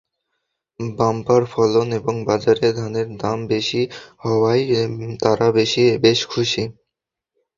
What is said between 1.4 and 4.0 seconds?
ফলন এবং বাজারে ধানের দাম বেশি